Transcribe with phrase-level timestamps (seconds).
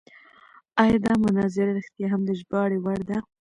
[0.81, 3.17] ایا دا مناظره رښتیا هم د ژباړې وړ ده؟